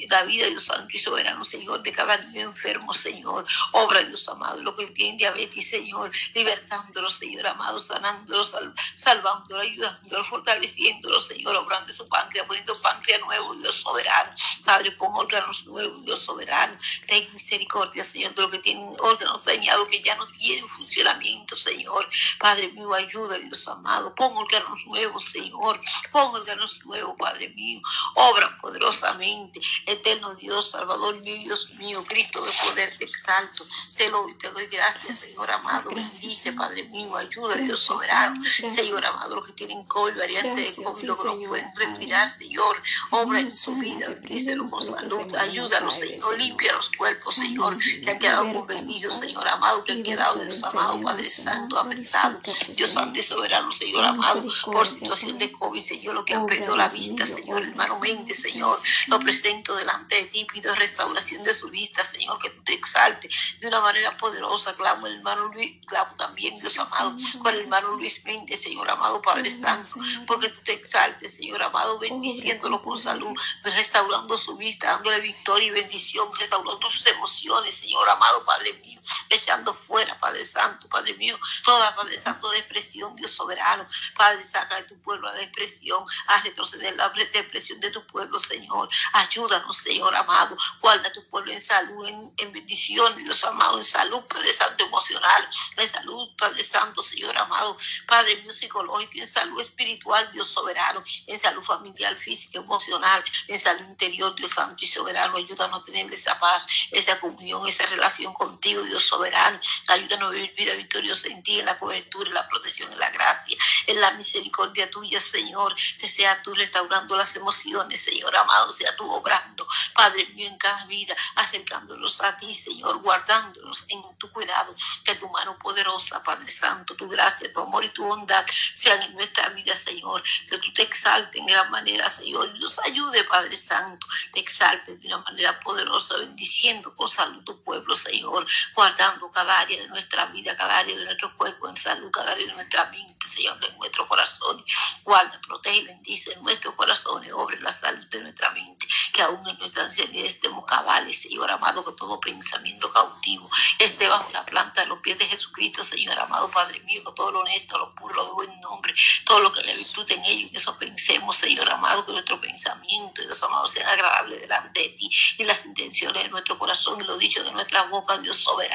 [0.09, 4.62] la vida, Dios santo y soberano, Señor, de cada niño enfermo, Señor, obra, Dios amado,
[4.62, 11.92] lo que tiene diabetes, Señor, libertándolo, Señor amado, sanándolo, sal, salvándolo, ayudándolo, fortaleciéndolo, Señor, obrando
[11.92, 14.32] su páncreas, poniendo páncreas nuevo, Dios soberano,
[14.64, 19.88] Padre, pon órganos nuevos, Dios soberano, ten misericordia, Señor, de lo que tienen órganos dañados,
[19.88, 25.41] que ya no tienen funcionamiento, Señor, Padre mío, ayuda, Dios amado, pon órganos nuevos, Señor,
[25.51, 27.80] Pon órganos nuevos, Padre mío.
[28.14, 29.61] Obra poderosamente.
[29.86, 33.64] Eterno Dios, Salvador mío, Dios mío, Cristo de poder, te exalto.
[33.97, 35.90] Te lo te doy gracias, Señor amado.
[35.90, 37.16] Bendice, Padre mío.
[37.16, 38.43] Ayuda, Dios soberano.
[38.45, 42.82] Señor amado, los que tienen COVID, variante de COVID, los que no pueden respirar, Señor.
[43.11, 44.09] Obra en su vida.
[44.09, 45.34] Bendícelo con salud.
[45.36, 46.38] Ayúdalos, Señor.
[46.38, 51.01] Limpia los cuerpos, Señor, que han quedado convertidos, Señor amado, que han quedado, Dios amado,
[51.01, 52.40] Padre Santo, afectado.
[52.74, 54.86] Dios Santo y soberano, Señor amado, por
[55.33, 58.76] situación de COVID, Señor, lo que han perdido la vista, Señor, hermano mente, Señor,
[59.09, 63.28] lo presento delante de ti, pido restauración de su vista, Señor, que tú te exalte
[63.61, 67.97] de una manera poderosa, clamo el hermano Luis, clamo también, Dios amado, con el hermano
[67.97, 73.35] Luis Mente, Señor amado, Padre Santo, porque tú te exaltes, Señor amado, bendiciéndolo con salud,
[73.62, 78.91] restaurando su vista, dándole victoria y bendición, restaurando sus emociones, Señor amado, Padre mío,
[79.28, 83.86] echando fuera, Padre Santo, Padre mío, toda, Padre Santo, depresión, Dios soberano,
[84.16, 88.88] Padre, saca de tu pueblo la depresión, a retroceder la depresión de tu pueblo, Señor,
[89.12, 94.22] ayúdanos, Señor amado, guarda tu pueblo en salud, en, en bendición, Dios amado, en salud,
[94.22, 97.76] Padre Santo, emocional, en salud, Padre Santo, Señor amado,
[98.07, 103.88] Padre mío, psicológico, en salud espiritual, Dios soberano, en salud familiar, física, emocional, en salud
[103.88, 108.82] interior, Dios Santo y soberano, ayúdanos a tener esa paz, esa comunión, esa relación contigo,
[108.82, 109.59] Dios soberano.
[109.88, 113.11] Ayúdanos a vivir vida victoriosa en ti, en la cobertura, en la protección, en la
[113.11, 115.74] gracia, en la misericordia tuya, Señor.
[115.99, 120.84] Que sea tú restaurando las emociones, Señor amado, sea tú obrando, Padre mío, en cada
[120.86, 124.74] vida, acercándolos a ti, Señor, guardándolos en tu cuidado.
[125.05, 129.14] Que tu mano poderosa, Padre Santo, tu gracia, tu amor y tu bondad sean en
[129.14, 130.22] nuestra vida, Señor.
[130.49, 132.51] Que tú te exaltes en gran manera, Señor.
[132.55, 134.07] Y nos ayude, Padre Santo.
[134.32, 138.47] Te exaltes de una manera poderosa, bendiciendo con salud tu pueblo, Señor
[138.83, 142.45] guardando cada área de nuestra vida, cada área de nuestro cuerpo en salud, cada área
[142.45, 144.64] de nuestra mente, Señor, de nuestro corazón.
[145.05, 149.57] Guarda, protege y bendice nuestros corazones, obre la salud de nuestra mente, que aún en
[149.59, 154.89] nuestra ancianidad estemos cabales, Señor amado, que todo pensamiento cautivo esté bajo la planta de
[154.89, 158.24] los pies de Jesucristo, Señor amado, Padre mío, que todo lo honesto, lo puro, lo
[158.26, 158.93] de buen nombre,
[159.24, 163.22] todo lo que haya virtud en ellos, que eso pensemos, Señor amado, que nuestro pensamiento,
[163.22, 165.09] Dios amado, sea agradable delante de ti
[165.39, 168.72] y las intenciones de nuestro corazón y lo dicho de nuestra boca, Dios soberano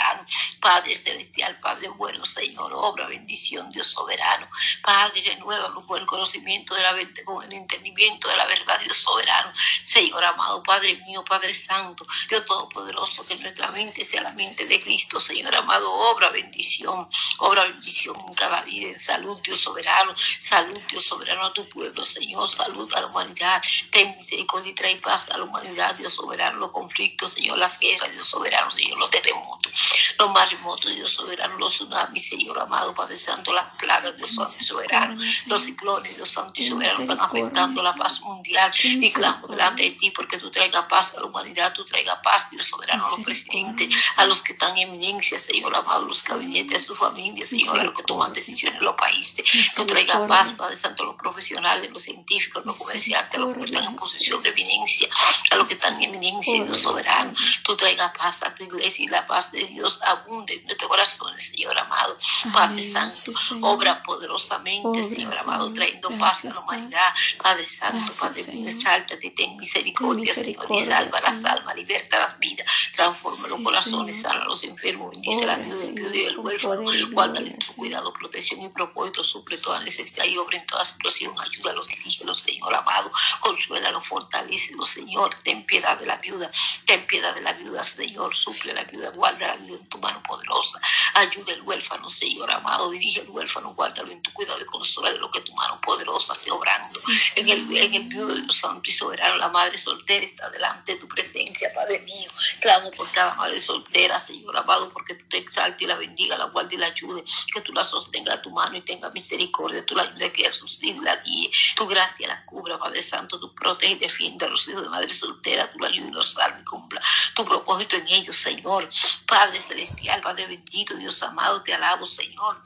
[0.60, 4.48] Padre celestial, Padre bueno, Señor, obra, bendición, Dios soberano.
[4.82, 8.98] Padre, renueva con el conocimiento de la verdad, con el entendimiento de la verdad, Dios
[8.98, 9.54] soberano.
[9.84, 14.82] Señor amado, Padre mío, Padre Santo, Dios Todopoderoso, que nuestra mente sea la mente de
[14.82, 17.08] Cristo, Señor amado, obra, bendición,
[17.40, 22.06] obra, bendición en cada vida, en salud, Dios soberano, salud, Dios soberano a tu pueblo,
[22.06, 26.60] Señor, salud a la humanidad, ten misericordia y trae paz a la humanidad, Dios soberano,
[26.60, 29.72] los conflictos, Señor, las guerras, Dios soberano, Señor, los terremotos,
[30.18, 34.64] los maremotos, Dios soberano, los tsunamis, Señor amado, Padre Santo, las plagas, Dios Santo y
[34.64, 35.16] soberano,
[35.46, 38.72] los ciclones, Dios Santo y soberano, están afectando la paz mundial.
[38.84, 42.50] Y clamo delante de ti porque tú traigas paz a la humanidad, tú traigas paz,
[42.50, 46.84] Dios soberano, a los presidentes, a los que están en eminencia, Señor amado, los gabinetes,
[46.84, 50.52] a su familia, Señor, a los que toman decisiones en los países, tú traigas paz,
[50.54, 54.42] Padre Santo, a los profesionales, los científicos, los comerciantes, a los que están en posición
[54.42, 55.10] de eminencia,
[55.52, 57.34] a los que están en eminencia, Dios soberano,
[57.64, 61.44] tú traigas paz a tu iglesia y la paz de Dios abunde en nuestros corazones,
[61.44, 62.18] Señor amado,
[62.54, 68.68] Padre Santo, obra poderosamente, Señor amado, trayendo paz a la humanidad, Padre Santo, Padre mío,
[68.68, 74.42] exáltate, ten misericordia, Señor, y salva las almas, liberta las vidas, transforma los corazones, sana
[74.42, 78.14] a los enfermos, bendice la viuda, el viudo y el huérfano, guárdale en tu cuidado,
[78.14, 82.74] protección y propósito, suple toda necesidad y obra en toda situación, ayúdalos, dirígelos, Señor.
[82.74, 86.52] amado, consuélalos, fortalecelos, Señor, ten piedad de la viuda,
[86.86, 90.22] ten piedad de la viuda, Señor, suple la viuda, guarda la viuda en tu mano
[90.24, 90.80] poderosa,
[91.14, 95.42] ayuda el huérfano, Señor amado, dirige el huérfano, guárdalo en tu cuidado y consuelo, que
[95.42, 96.88] tu mano poderosa sea obrando.
[97.36, 100.94] En el, en el viudo de los santos y soberano, la madre soltera está delante
[100.94, 102.30] de tu presencia, Padre mío,
[102.62, 106.46] clamo por cada madre soltera, Señor amado, porque tú te exaltes y la bendiga, la
[106.46, 109.96] guarde y la ayude, que tú la sostenga a tu mano y tenga misericordia, tú
[109.96, 113.54] la ayude a criar sus hijos, la guíe, tu gracia la cubra, Padre Santo, tú
[113.54, 116.62] protege y defiende a los hijos de madre soltera, tú la ayude y los salve
[116.62, 117.02] y cumpla
[117.34, 118.90] tu propósito en ellos, Señor,
[119.26, 122.62] Padre celestial, Padre bendito, Dios amado, te alabo, Señor.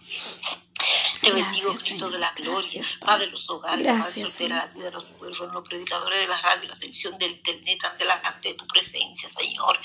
[1.21, 2.81] Te bendigo, Cristo de la gloria.
[2.99, 6.69] Padre, los hogares, Padre soltera, la vida de los pueblos, los predicadores de la radio,
[6.69, 9.79] la televisión, del internet, ante la ante tu presencia, Señor.